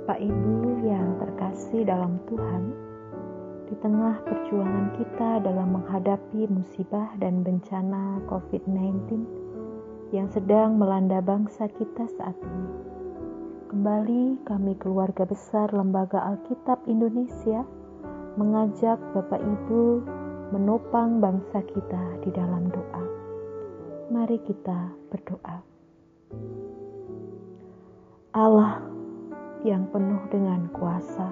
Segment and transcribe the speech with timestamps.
[0.00, 2.72] Bapak Ibu yang terkasih dalam Tuhan,
[3.68, 8.96] di tengah perjuangan kita dalam menghadapi musibah dan bencana COVID-19
[10.16, 12.68] yang sedang melanda bangsa kita saat ini.
[13.68, 17.60] Kembali kami keluarga besar Lembaga Alkitab Indonesia
[18.40, 20.00] mengajak Bapak Ibu
[20.48, 23.04] menopang bangsa kita di dalam doa.
[24.08, 25.60] Mari kita berdoa.
[28.32, 28.89] Allah
[29.60, 31.28] yang penuh dengan kuasa.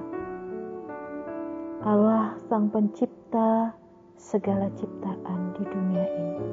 [1.80, 3.72] Allah Sang Pencipta
[4.20, 6.46] segala ciptaan di dunia ini.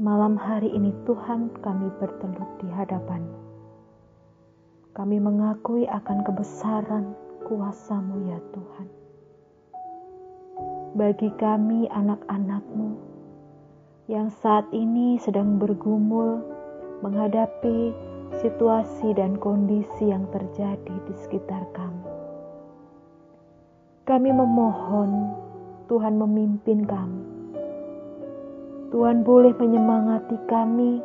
[0.00, 3.40] Malam hari ini Tuhan kami bertelut di hadapan-Mu.
[4.96, 7.12] Kami mengakui akan kebesaran
[7.44, 8.88] kuasamu ya Tuhan.
[10.96, 12.96] Bagi kami anak-anakmu
[14.08, 16.40] yang saat ini sedang bergumul
[17.04, 17.92] menghadapi
[18.42, 22.10] situasi dan kondisi yang terjadi di sekitar kami.
[24.06, 25.10] Kami memohon
[25.90, 27.24] Tuhan memimpin kami.
[28.94, 31.02] Tuhan boleh menyemangati kami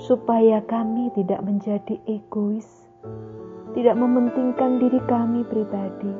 [0.00, 2.82] supaya kami tidak menjadi egois
[3.72, 6.12] tidak mementingkan diri kami pribadi,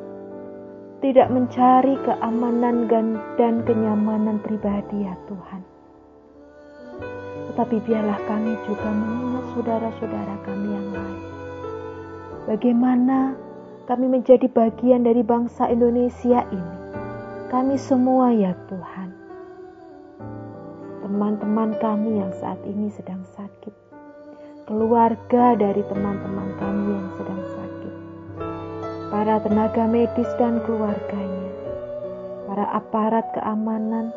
[1.04, 2.88] tidak mencari keamanan
[3.36, 5.71] dan kenyamanan pribadi ya Tuhan.
[7.52, 11.20] Tetapi biarlah kami juga mengingat saudara-saudara kami yang lain.
[12.48, 13.36] Bagaimana
[13.84, 16.76] kami menjadi bagian dari bangsa Indonesia ini.
[17.52, 19.08] Kami semua ya Tuhan.
[21.04, 23.82] Teman-teman kami yang saat ini sedang sakit
[24.72, 27.94] keluarga dari teman-teman kami yang sedang sakit,
[29.10, 31.52] para tenaga medis dan keluarganya,
[32.46, 34.14] para aparat keamanan,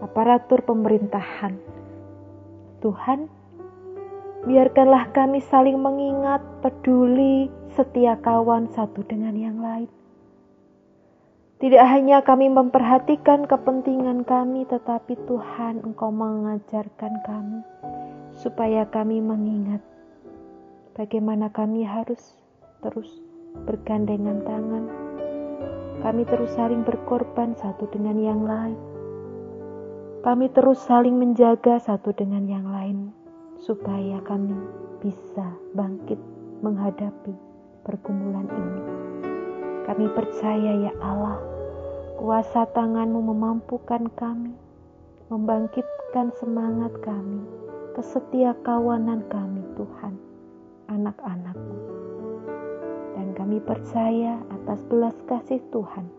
[0.00, 1.60] aparatur pemerintahan.
[2.80, 3.28] Tuhan,
[4.48, 9.88] biarkanlah kami saling mengingat, peduli, setia kawan satu dengan yang lain.
[11.60, 17.60] Tidak hanya kami memperhatikan kepentingan kami, tetapi Tuhan, Engkau mengajarkan kami
[18.32, 19.84] supaya kami mengingat
[20.96, 22.40] bagaimana kami harus
[22.80, 23.20] terus
[23.68, 24.84] bergandengan tangan.
[26.00, 28.89] Kami terus saling berkorban satu dengan yang lain.
[30.20, 33.08] Kami terus saling menjaga satu dengan yang lain,
[33.56, 34.52] supaya kami
[35.00, 36.20] bisa bangkit
[36.60, 37.32] menghadapi
[37.88, 38.82] pergumulan ini.
[39.88, 41.40] Kami percaya, ya Allah,
[42.20, 44.52] kuasa tanganmu memampukan kami,
[45.32, 47.40] membangkitkan semangat kami
[47.96, 50.20] kesetia kawanan kami Tuhan,
[50.92, 51.76] anak-anakmu.
[53.16, 56.12] Dan kami percaya atas belas kasih Tuhan,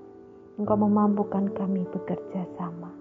[0.58, 3.01] Engkau memampukan kami bekerja sama.